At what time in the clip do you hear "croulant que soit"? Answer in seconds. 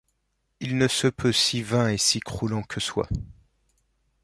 2.21-3.07